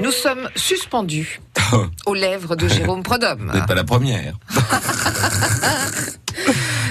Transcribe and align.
Nous 0.00 0.10
sommes 0.12 0.48
suspendus 0.56 1.40
aux 2.06 2.14
lèvres 2.14 2.56
de 2.56 2.68
Jérôme 2.68 3.02
Prodhomme. 3.02 3.48
Vous 3.50 3.56
n'êtes 3.58 3.66
pas 3.66 3.74
la 3.74 3.84
première. 3.84 4.34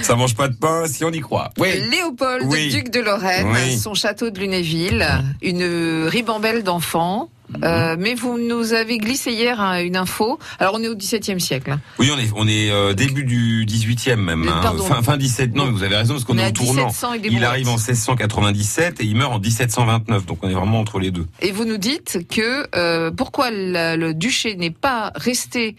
Ça 0.02 0.16
mange 0.16 0.34
pas 0.34 0.48
de 0.48 0.54
pain 0.56 0.86
si 0.86 1.04
on 1.04 1.10
y 1.10 1.20
croit. 1.20 1.50
Oui. 1.58 1.68
Léopold, 1.90 2.44
Oui. 2.46 2.68
duc 2.70 2.90
de 2.90 3.00
Lorraine, 3.00 3.48
Oui. 3.52 3.78
son 3.78 3.94
château 3.94 4.30
de 4.30 4.38
Lunéville, 4.40 5.06
une 5.42 6.06
ribambelle 6.08 6.62
d'enfants. 6.64 7.28
Euh, 7.64 7.96
mais 7.98 8.14
vous 8.14 8.38
nous 8.38 8.72
avez 8.72 8.98
glissé 8.98 9.32
hier 9.32 9.60
hein, 9.60 9.80
une 9.80 9.96
info. 9.96 10.38
Alors 10.58 10.74
on 10.76 10.82
est 10.82 10.88
au 10.88 10.94
XVIIe 10.96 11.40
siècle. 11.40 11.72
hein. 11.72 11.80
Oui, 11.98 12.10
on 12.14 12.18
est, 12.18 12.30
on 12.36 12.46
est 12.48 12.70
euh, 12.70 12.92
début 12.94 13.24
du 13.24 13.64
18e 13.66 14.16
même. 14.16 14.48
Hein. 14.48 14.74
fin, 14.86 15.02
fin 15.02 15.16
17. 15.16 15.54
Non, 15.54 15.66
mais 15.66 15.72
vous 15.72 15.82
avez 15.82 15.96
raison 15.96 16.14
parce 16.14 16.24
qu'on 16.24 16.34
On 16.34 16.38
est, 16.38 16.44
est 16.48 16.60
au 16.60 16.64
tournant. 16.64 16.86
1700 16.86 17.12
et 17.14 17.18
des 17.18 17.28
Il 17.28 17.44
arrive 17.44 17.68
en 17.68 17.76
1697 17.76 19.00
et 19.00 19.04
il 19.04 19.16
meurt 19.16 19.32
en 19.32 19.38
1729. 19.38 20.26
Donc 20.26 20.38
on 20.42 20.48
est 20.48 20.54
vraiment 20.54 20.80
entre 20.80 20.98
les 20.98 21.10
deux. 21.10 21.26
Et 21.40 21.50
vous 21.52 21.64
nous 21.64 21.78
dites 21.78 22.26
que 22.28 22.66
euh, 22.76 23.10
pourquoi 23.10 23.50
le 23.50 24.12
duché 24.12 24.56
n'est 24.56 24.70
pas 24.70 25.12
resté 25.14 25.76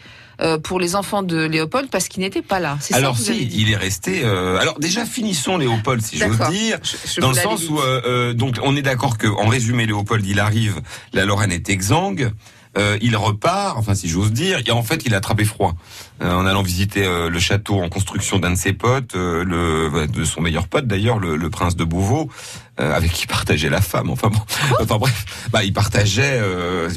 pour 0.64 0.80
les 0.80 0.96
enfants 0.96 1.22
de 1.22 1.38
Léopold? 1.38 1.90
Parce 1.92 2.08
qu'il 2.08 2.22
n'était 2.24 2.42
pas 2.42 2.60
là. 2.60 2.76
C'est 2.82 2.94
ça 2.94 2.98
Alors 2.98 3.14
que 3.14 3.20
vous 3.20 3.26
si, 3.26 3.46
dit. 3.46 3.62
il 3.62 3.72
est 3.72 3.76
resté. 3.76 4.22
euh, 4.24 4.58
alors 4.58 4.80
déjà 4.80 5.06
finissons 5.06 5.58
Léopold, 5.60 6.02
si 6.02 6.18
j'ose 6.18 6.40
dire. 6.50 6.80
Je- 6.82 6.98
je 7.16 7.22
Dans 7.22 7.30
le 7.30 7.36
sens 7.38 7.70
où, 7.70 7.80
euh, 7.80 8.34
donc, 8.34 8.56
on 8.64 8.76
est 8.76 8.82
d'accord 8.82 9.20
que, 9.20 9.28
en 9.28 9.48
résumé, 9.48 9.86
Léopold, 9.86 10.26
il 10.26 10.40
arrive, 10.40 10.82
la 11.14 11.26
Lorraine 11.26 11.52
est 11.52 11.61
exsangue, 11.70 12.32
euh, 12.78 12.98
il 13.02 13.18
repart, 13.18 13.78
enfin, 13.78 13.96
si 13.96 14.08
j'ose 14.08 14.32
dire, 14.32 14.62
et 14.66 14.72
en 14.72 14.82
fait, 14.82 15.04
il 15.06 15.14
a 15.14 15.18
attrapé 15.18 15.44
froid 15.44 15.76
euh, 16.22 16.34
en 16.34 16.46
allant 16.46 16.62
visiter 16.62 17.06
euh, 17.06 17.30
le 17.30 17.40
château 17.40 17.82
en 17.82 17.90
construction 17.90 18.40
d'un 18.40 18.52
de 18.52 18.56
ses 18.56 18.72
potes, 18.72 19.14
le, 19.14 20.08
de 20.08 20.24
son 20.24 20.40
meilleur 20.40 20.70
pote 20.70 20.88
d'ailleurs, 20.88 21.20
le, 21.20 21.50
prince 21.50 21.76
de 21.76 21.84
Beauvau, 21.84 22.30
avec 22.78 23.12
qui 23.12 23.28
partageait 23.28 23.70
la 23.70 23.82
femme. 23.82 24.10
Enfin 24.10 24.30
bref, 24.88 25.50
bah, 25.52 25.66
il 25.66 25.74
partageait. 25.74 26.42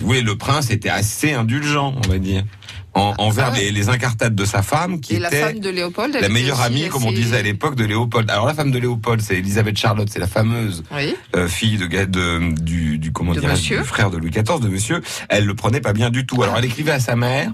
Oui, 0.03 0.23
le 0.23 0.37
prince 0.37 0.71
était 0.71 0.91
assez 0.91 1.33
indulgent, 1.33 1.95
on 2.05 2.09
va 2.09 2.19
dire, 2.19 2.45
en, 2.95 3.15
envers 3.19 3.49
Ah 3.49 3.53
ouais. 3.53 3.65
les, 3.65 3.71
les 3.73 3.89
incartades 3.89 4.35
de 4.35 4.45
sa 4.45 4.63
femme, 4.63 5.01
qui 5.01 5.15
Et 5.15 5.19
la 5.19 5.29
était 5.29 5.41
femme 5.41 5.59
de 5.61 5.71
Léopold, 5.71 6.15
elle 6.15 6.23
la 6.23 6.29
meilleure 6.29 6.61
amie, 6.61 6.89
comme 6.89 7.05
on 7.05 7.13
disait 7.13 7.39
à 7.39 7.43
l'époque, 7.43 7.75
de 7.75 7.85
Léopold. 7.85 8.31
Alors 8.31 8.47
la 8.47 8.55
femme 8.55 8.71
de 8.71 8.79
Léopold, 8.79 9.21
c'est 9.21 9.37
Elisabeth 9.37 9.77
Charlotte, 9.77 10.09
c'est 10.11 10.19
la 10.21 10.27
fameuse 10.27 10.83
Oui. 10.95 11.15
euh, 11.37 11.49
fille 11.49 11.77
de, 11.77 11.87
de 11.87 12.55
du, 12.61 12.99
du 12.99 13.13
comment 13.13 13.33
De 13.33 13.41
du 13.41 13.77
frère 13.85 14.11
de 14.11 14.17
Louis 14.19 14.31
XIV, 14.31 14.61
de 14.61 14.69
Monsieur. 14.69 15.01
Elle 15.29 15.45
le 15.47 15.55
prenait 15.55 15.81
pas 15.81 15.93
bien 15.93 16.11
du 16.11 16.27
tout. 16.27 16.43
Alors 16.43 16.57
elle 16.59 16.65
écrivait 16.65 16.93
à 16.93 17.01
sa 17.01 17.17
mère. 17.17 17.51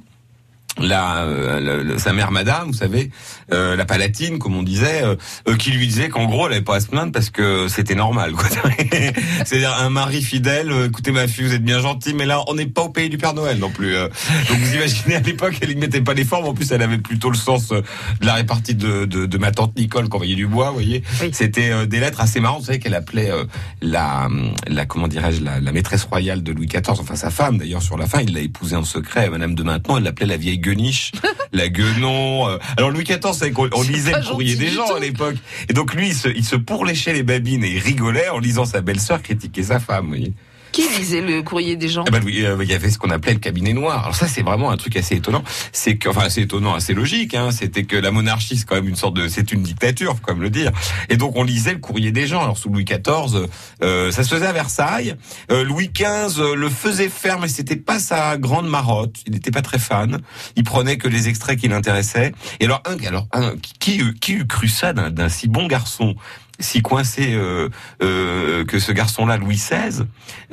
La, 0.78 1.24
euh, 1.24 1.58
la- 1.60 1.82
la- 1.82 1.98
sa 1.98 2.12
mère 2.12 2.30
Madame, 2.30 2.68
vous 2.68 2.72
savez, 2.72 3.10
euh, 3.52 3.74
la 3.76 3.84
Palatine, 3.84 4.38
comme 4.38 4.54
on 4.56 4.62
disait, 4.62 5.02
euh, 5.02 5.16
euh, 5.48 5.56
qui 5.56 5.72
lui 5.72 5.86
disait 5.86 6.08
qu'en 6.08 6.26
gros, 6.26 6.46
elle 6.46 6.52
avait 6.54 6.62
pas 6.62 6.76
à 6.76 6.80
se 6.80 6.86
plaindre 6.86 7.12
parce 7.12 7.28
que 7.28 7.66
c'était 7.68 7.96
normal. 7.96 8.32
quoi. 8.32 8.44
C'est-à-dire 9.44 9.74
un 9.80 9.90
mari 9.90 10.22
fidèle. 10.22 10.70
euh, 10.70 10.86
écoutez, 10.86 11.10
ma 11.10 11.26
fille, 11.28 11.44
vous 11.44 11.54
êtes 11.54 11.64
bien 11.64 11.80
gentille, 11.80 12.14
mais 12.14 12.24
là, 12.24 12.42
on 12.46 12.54
n'est 12.54 12.66
pas 12.66 12.82
au 12.82 12.88
pays 12.88 13.08
du 13.10 13.18
Père 13.18 13.34
Noël 13.34 13.58
non 13.58 13.68
plus. 13.70 13.94
euh. 13.96 14.08
Donc 14.48 14.58
vous 14.58 14.74
imaginez 14.76 15.16
à 15.16 15.20
l'époque, 15.20 15.54
elle 15.60 15.74
ne 15.74 15.80
mettait 15.80 16.00
pas 16.00 16.14
les 16.14 16.24
formes. 16.24 16.46
En 16.46 16.54
plus, 16.54 16.70
elle 16.72 16.82
avait 16.82 16.98
plutôt 16.98 17.30
le 17.30 17.36
sens 17.36 17.68
de 17.70 17.82
la 18.22 18.34
répartie 18.34 18.74
de, 18.76 19.04
de, 19.06 19.26
de 19.26 19.38
ma 19.38 19.50
tante 19.50 19.76
Nicole 19.76 20.08
qui 20.08 20.14
envoyait 20.14 20.36
du 20.36 20.46
bois. 20.46 20.68
Vous 20.68 20.74
voyez, 20.74 21.02
Oui. 21.20 21.30
c'était 21.32 21.70
euh, 21.72 21.86
des 21.86 21.98
lettres 22.00 22.20
assez 22.20 22.38
marrantes. 22.40 22.60
Vous 22.60 22.66
savez 22.66 22.78
qu'elle 22.78 22.94
appelait 22.94 23.30
euh, 23.30 23.44
la, 23.82 24.28
la 24.68 24.86
comment 24.86 25.08
dirais-je, 25.08 25.42
la, 25.42 25.58
la 25.60 25.72
maîtresse 25.72 26.04
royale 26.04 26.42
de 26.42 26.52
Louis 26.52 26.66
XIV, 26.68 27.00
enfin 27.00 27.16
sa 27.16 27.30
femme 27.30 27.58
d'ailleurs 27.58 27.82
sur 27.82 27.98
la 27.98 28.06
fin. 28.06 28.20
Il 28.20 28.32
l'a 28.34 28.40
épousée 28.40 28.76
en 28.76 28.84
secret, 28.84 29.28
Madame 29.28 29.54
de 29.56 29.62
Maintenon. 29.64 29.98
Elle 29.98 30.04
l'appelait 30.04 30.26
la 30.26 30.36
vieille 30.36 30.59
gueniche, 30.60 31.12
la 31.52 31.68
guenon. 31.68 32.48
euh. 32.48 32.58
Alors 32.76 32.90
Louis 32.90 33.04
XIV, 33.04 33.32
c'est 33.32 33.50
qu'on 33.50 33.68
on 33.72 33.82
lisait 33.82 34.12
le 34.12 34.30
courrier 34.30 34.54
des 34.56 34.68
gens 34.68 34.86
tout. 34.86 34.94
à 34.94 35.00
l'époque. 35.00 35.36
Et 35.68 35.72
donc 35.72 35.94
lui, 35.94 36.08
il 36.08 36.14
se, 36.14 36.28
il 36.28 36.44
se 36.44 36.56
pourléchait 36.56 37.12
les 37.12 37.22
babines 37.22 37.64
et 37.64 37.70
il 37.70 37.78
rigolait 37.78 38.28
en 38.28 38.38
lisant 38.38 38.64
sa 38.64 38.80
belle-sœur 38.80 39.22
critiquer 39.22 39.62
sa 39.64 39.80
femme. 39.80 40.14
Qui 40.80 40.98
lisait 40.98 41.20
le 41.20 41.42
courrier 41.42 41.76
des 41.76 41.88
gens 41.88 42.04
bah 42.10 42.18
oui, 42.24 42.44
euh, 42.44 42.56
il 42.62 42.68
y 42.68 42.74
avait 42.74 42.90
ce 42.90 42.98
qu'on 42.98 43.10
appelait 43.10 43.34
le 43.34 43.38
cabinet 43.38 43.72
noir. 43.72 44.02
Alors 44.04 44.14
ça, 44.14 44.26
c'est 44.26 44.42
vraiment 44.42 44.70
un 44.70 44.76
truc 44.76 44.96
assez 44.96 45.16
étonnant. 45.16 45.42
C'est 45.72 45.96
que, 45.96 46.08
enfin, 46.08 46.22
assez 46.22 46.42
étonnant, 46.42 46.74
assez 46.74 46.94
logique. 46.94 47.34
Hein, 47.34 47.50
C'était 47.50 47.84
que 47.84 47.96
la 47.96 48.10
monarchie, 48.10 48.56
c'est 48.56 48.66
quand 48.66 48.76
même 48.76 48.88
une 48.88 48.96
sorte 48.96 49.14
de, 49.14 49.28
c'est 49.28 49.52
une 49.52 49.62
dictature, 49.62 50.14
faut 50.14 50.22
quand 50.22 50.34
même 50.34 50.42
le 50.42 50.50
dire. 50.50 50.72
Et 51.08 51.16
donc 51.16 51.36
on 51.36 51.42
lisait 51.42 51.72
le 51.72 51.78
courrier 51.78 52.12
des 52.12 52.26
gens. 52.26 52.42
Alors 52.42 52.58
sous 52.58 52.68
Louis 52.70 52.84
XIV, 52.84 53.48
euh, 53.82 54.10
ça 54.10 54.24
se 54.24 54.34
faisait 54.34 54.46
à 54.46 54.52
Versailles. 54.52 55.14
Euh, 55.50 55.64
Louis 55.64 55.90
XV 55.94 56.40
euh, 56.40 56.54
le 56.54 56.68
faisait 56.68 57.08
faire, 57.08 57.38
mais 57.38 57.48
c'était 57.48 57.76
pas 57.76 57.98
sa 57.98 58.36
grande 58.36 58.68
marotte. 58.68 59.16
Il 59.26 59.32
n'était 59.32 59.50
pas 59.50 59.62
très 59.62 59.78
fan. 59.78 60.20
Il 60.56 60.64
prenait 60.64 60.96
que 60.96 61.08
les 61.08 61.28
extraits 61.28 61.58
qui 61.58 61.68
l'intéressaient. 61.68 62.32
Et 62.60 62.64
alors, 62.64 62.82
un, 62.86 62.96
alors, 63.06 63.26
un, 63.32 63.54
qui, 63.78 64.02
qui 64.20 64.32
eût 64.32 64.46
cru 64.46 64.68
ça 64.68 64.92
d'un 64.92 65.28
si 65.28 65.48
bon 65.48 65.66
garçon? 65.66 66.14
Si 66.60 66.82
coincé 66.82 67.32
euh, 67.34 67.68
euh, 68.02 68.64
que 68.64 68.78
ce 68.78 68.92
garçon-là, 68.92 69.36
Louis 69.36 69.56
XVI, 69.56 70.04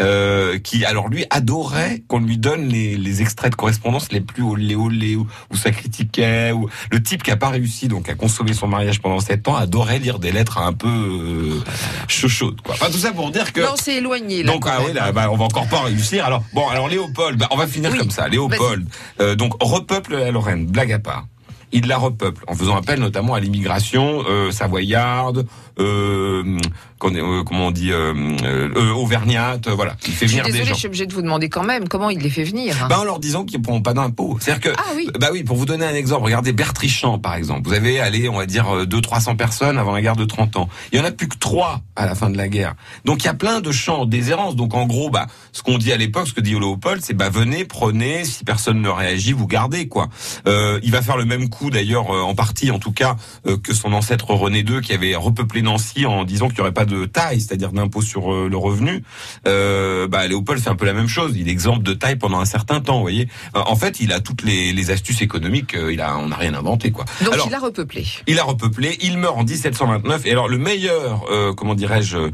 euh, 0.02 0.58
qui 0.60 0.86
alors 0.86 1.10
lui 1.10 1.26
adorait 1.30 2.04
qu'on 2.08 2.20
lui 2.20 2.38
donne 2.38 2.68
les, 2.68 2.98
les 2.98 3.22
extraits 3.22 3.52
de 3.52 3.56
correspondance 3.56 4.12
les 4.12 4.22
plus 4.22 4.44
olé 4.44 4.76
olé 4.76 5.16
où, 5.16 5.28
où 5.52 5.56
ça 5.56 5.72
critiquait 5.72 6.52
ou 6.52 6.70
le 6.92 7.02
type 7.04 7.24
qui 7.24 7.32
a 7.32 7.38
pas 7.38 7.50
réussi 7.50 7.88
donc 7.88 8.10
à 8.10 8.16
consommer 8.16 8.54
son 8.54 8.68
mariage 8.68 9.02
pendant 9.02 9.20
sept 9.20 9.48
ans 9.48 9.56
adorait 9.56 10.00
lire 10.00 10.20
des 10.20 10.32
lettres 10.32 10.58
un 10.60 10.74
peu 10.74 10.88
euh, 10.88 11.60
chaudes 12.08 12.62
quoi. 12.62 12.76
Enfin 12.76 12.88
tout 12.92 12.98
ça 12.98 13.12
pour 13.12 13.32
dire 13.32 13.54
que 13.54 13.62
Non, 13.62 13.76
c'est 13.76 13.96
éloigné 13.96 14.44
là. 14.44 14.52
donc 14.54 14.66
ah 14.68 14.80
oui 14.86 14.94
là 14.94 15.12
bah, 15.12 15.30
on 15.32 15.38
va 15.38 15.46
encore 15.46 15.68
pas 15.68 15.82
réussir 15.82 16.26
alors 16.26 16.44
bon 16.54 16.68
alors 16.68 16.88
Léopold 16.90 17.38
bah, 17.40 17.48
on 17.52 17.58
va 17.58 17.68
finir 17.68 17.92
Oui. 17.92 17.98
comme 17.98 18.12
ça 18.12 18.28
Léopold 18.28 18.88
euh, 19.20 19.36
donc 19.36 19.54
repeuple 19.62 20.16
la 20.18 20.32
Lorraine 20.32 20.66
blague 20.68 20.92
à 20.92 21.00
part 21.00 21.28
il 21.72 21.88
la 21.88 21.98
repeuple 21.98 22.44
en 22.48 22.56
faisant 22.56 22.76
appel 22.78 23.00
notamment 23.00 23.34
à 23.34 23.40
l'immigration 23.40 24.24
euh, 24.30 24.52
savoyarde 24.52 25.46
euh, 25.80 26.58
euh, 27.04 27.44
comment 27.44 27.68
on 27.68 27.72
dit 27.72 27.92
euh, 27.92 28.14
euh, 28.44 28.92
auvergnate 28.94 29.68
voilà 29.70 29.96
il 30.08 30.14
fait 30.14 30.26
Je 30.28 30.32
suis 30.34 30.40
venir 30.40 30.46
des 30.46 30.52
désolée, 30.52 30.66
gens 30.70 30.74
je 30.74 30.80
suis 30.80 30.88
obligée 30.88 31.06
de 31.06 31.14
vous 31.14 31.22
demander 31.22 31.50
quand 31.50 31.64
même 31.64 31.88
comment 31.88 32.10
il 32.10 32.20
les 32.20 32.30
fait 32.30 32.44
venir. 32.44 32.76
hein. 32.84 32.88
bah, 32.90 33.00
en 33.00 33.04
leur 33.04 33.20
disant 33.20 33.46
qu'ils 33.46 33.60
ne 33.60 33.66
paieront 33.66 33.82
pas 33.82 33.94
d'impôts. 33.94 34.38
C'est-à-dire 34.40 34.72
que, 34.74 34.78
Ah 34.80 34.92
oui. 34.96 35.08
bah 35.20 35.30
oui, 35.32 35.44
pour 35.44 35.56
vous 35.58 35.66
donner 35.66 35.86
un 35.86 35.94
exemple, 35.94 36.24
regardez 36.26 36.52
Bertrichamp, 36.54 37.20
par 37.20 37.36
exemple. 37.36 37.68
Vous 37.68 37.74
avez 37.76 38.00
allé, 38.00 38.28
on 38.30 38.38
va 38.38 38.46
dire, 38.46 38.66
200-300 38.86 39.36
personnes 39.36 39.78
avant 39.78 39.92
la 39.94 40.02
guerre 40.02 40.16
de 40.16 40.26
30 40.26 40.56
ans. 40.58 40.70
Il 40.92 40.98
y 40.98 41.02
en 41.02 41.06
a 41.06 41.12
plus 41.12 41.28
que 41.28 41.38
3 41.38 41.82
à 41.96 42.06
la 42.06 42.16
fin 42.16 42.30
de 42.30 42.38
la 42.38 42.48
guerre. 42.48 42.74
Donc, 43.06 43.24
il 43.24 43.26
y 43.26 43.30
a 43.30 43.34
plein 43.34 43.62
de 43.62 43.72
champs 43.72 44.06
déshérence. 44.06 44.56
Donc, 44.56 44.74
en 44.74 44.86
gros, 44.88 45.10
bah, 45.10 45.28
ce 45.52 45.62
qu'on 45.62 45.78
dit 45.78 45.92
à 45.94 45.98
l'époque, 45.98 46.28
ce 46.28 46.34
que 46.34 46.42
dit 46.42 46.52
Léopold, 46.54 47.02
c'est, 47.04 47.14
bah, 47.14 47.30
venez, 47.30 47.66
prenez, 47.66 48.26
si 48.26 48.44
personne 48.44 48.82
ne 48.82 48.90
réagit, 48.90 49.34
vous 49.34 49.48
gardez, 49.48 49.88
quoi. 49.88 50.08
Euh, 50.48 50.80
il 50.84 50.92
va 50.92 51.02
faire 51.02 51.18
le 51.18 51.26
même 51.26 51.50
coup, 51.50 51.57
d'ailleurs, 51.70 52.12
euh, 52.12 52.22
en 52.22 52.36
partie, 52.36 52.72
en 52.72 52.80
tout 52.80 52.92
cas, 52.92 53.16
euh, 53.46 53.58
que 53.58 53.74
son 53.74 53.94
ancêtre 53.94 54.32
René 54.32 54.60
II, 54.60 54.82
qui 54.82 54.94
avait 54.94 55.16
repeuplé 55.16 55.62
Nancy 55.62 56.06
en 56.06 56.24
disant 56.24 56.48
qu'il 56.48 56.58
n'y 56.58 56.62
aurait 56.62 56.74
pas 56.74 56.86
de 56.86 57.06
taille, 57.06 57.42
c'est-à-dire 57.42 57.72
d'impôt 57.72 58.02
sur 58.02 58.34
euh, 58.34 58.48
le 58.50 58.58
revenu. 58.58 59.04
Euh, 59.48 60.08
bah, 60.08 60.28
Léopold 60.28 60.62
fait 60.62 60.70
un 60.70 60.76
peu 60.76 60.86
la 60.86 60.94
même 60.94 61.08
chose. 61.08 61.34
Il 61.36 61.48
est 61.48 61.52
exempt 61.52 61.78
de 61.78 61.94
taille 61.94 62.18
pendant 62.18 62.40
un 62.40 62.46
certain 62.46 62.80
temps, 62.80 62.96
vous 62.96 63.02
voyez. 63.02 63.28
En 63.54 63.76
fait, 63.76 64.00
il 64.00 64.14
a 64.14 64.20
toutes 64.20 64.44
les, 64.44 64.74
les 64.74 64.92
astuces 64.92 65.22
économiques. 65.22 65.76
il 65.76 66.02
a, 66.02 66.18
on 66.18 66.30
n'a 66.30 66.36
rien 66.36 66.54
inventé, 66.54 66.92
quoi. 66.92 67.06
Donc 67.24 67.34
Alors, 67.34 67.48
il 67.48 67.54
a 67.54 67.60
repeuplé. 67.60 68.06
il 68.28 68.40
a 68.40 68.44
repeuplé, 68.44 68.98
il 69.02 69.18
meurt 69.18 69.38
en 69.38 69.44
1729. 69.44 70.26
Et 70.26 70.32
alors 70.32 70.48
le 70.48 70.58
meilleur, 70.58 71.26
euh, 71.30 71.54
comment 71.54 71.76
dirais-je, 71.76 72.18
euh, 72.18 72.32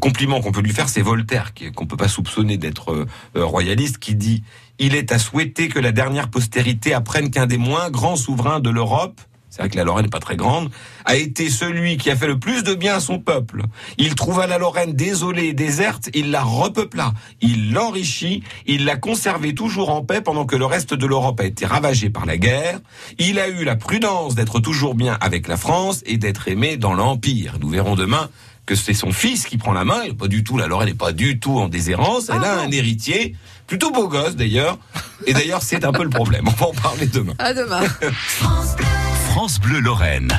compliment 0.00 0.40
qu'on 0.40 0.52
peut 0.52 0.60
lui 0.60 0.72
faire, 0.72 0.88
c'est 0.88 1.02
Voltaire, 1.02 1.52
qu'on 1.74 1.86
peut 1.86 1.96
pas 1.96 2.08
soupçonner 2.08 2.56
d'être 2.56 2.92
euh, 2.92 3.06
euh, 3.36 3.44
royaliste, 3.44 3.98
qui 3.98 4.14
dit 4.14 4.42
il 4.78 4.94
est 4.94 5.12
à 5.12 5.18
souhaiter 5.18 5.68
que 5.68 5.78
la 5.78 5.92
dernière 5.92 6.30
postérité 6.30 6.94
apprenne 6.94 7.30
qu'un 7.30 7.46
des 7.46 7.58
moins 7.58 7.90
grands 7.90 8.16
souverains 8.16 8.60
de 8.60 8.70
l'Europe. 8.70 9.20
C'est 9.50 9.62
vrai 9.62 9.68
que 9.68 9.76
la 9.76 9.82
Lorraine 9.82 10.04
n'est 10.04 10.10
pas 10.10 10.20
très 10.20 10.36
grande, 10.36 10.70
a 11.04 11.16
été 11.16 11.50
celui 11.50 11.96
qui 11.96 12.08
a 12.08 12.14
fait 12.14 12.28
le 12.28 12.38
plus 12.38 12.62
de 12.62 12.72
bien 12.72 12.94
à 12.94 13.00
son 13.00 13.18
peuple. 13.18 13.64
Il 13.98 14.14
trouva 14.14 14.46
la 14.46 14.58
Lorraine 14.58 14.92
désolée 14.92 15.46
et 15.46 15.52
déserte, 15.54 16.08
il 16.14 16.30
la 16.30 16.42
repeupla, 16.44 17.12
il 17.40 17.72
l'enrichit, 17.72 18.44
il 18.66 18.84
l'a 18.84 18.96
conservée 18.96 19.52
toujours 19.52 19.90
en 19.90 20.04
paix 20.04 20.20
pendant 20.20 20.46
que 20.46 20.54
le 20.54 20.66
reste 20.66 20.94
de 20.94 21.04
l'Europe 21.04 21.40
a 21.40 21.44
été 21.44 21.66
ravagé 21.66 22.10
par 22.10 22.26
la 22.26 22.36
guerre. 22.38 22.78
Il 23.18 23.40
a 23.40 23.48
eu 23.48 23.64
la 23.64 23.74
prudence 23.74 24.36
d'être 24.36 24.60
toujours 24.60 24.94
bien 24.94 25.18
avec 25.20 25.48
la 25.48 25.56
France 25.56 26.02
et 26.06 26.16
d'être 26.16 26.46
aimé 26.46 26.76
dans 26.76 26.94
l'Empire. 26.94 27.54
Nous 27.60 27.68
verrons 27.68 27.96
demain 27.96 28.30
que 28.66 28.74
c'est 28.74 28.94
son 28.94 29.12
fils 29.12 29.46
qui 29.46 29.58
prend 29.58 29.72
la 29.72 29.84
main, 29.84 30.02
et 30.02 30.12
pas 30.12 30.28
du 30.28 30.44
tout, 30.44 30.56
la 30.56 30.66
Lorraine 30.66 30.88
n'est 30.88 30.94
pas 30.94 31.12
du 31.12 31.38
tout 31.40 31.58
en 31.58 31.68
déshérence, 31.68 32.28
elle 32.28 32.40
Ah 32.42 32.52
a 32.52 32.56
bon 32.56 32.62
un 32.62 32.70
héritier, 32.70 33.34
plutôt 33.66 33.90
beau 33.90 34.08
gosse 34.08 34.36
d'ailleurs, 34.36 34.78
et 35.26 35.32
d'ailleurs 35.32 35.62
c'est 35.62 35.84
un 35.84 35.92
peu 35.92 36.04
le 36.04 36.10
problème, 36.10 36.46
on 36.46 36.52
va 36.52 36.66
en 36.66 36.72
parler 36.72 37.06
demain. 37.06 37.34
À 37.38 37.52
demain. 37.52 37.82
France 39.30 39.60
Bleu 39.60 39.80
Lorraine. 39.80 40.32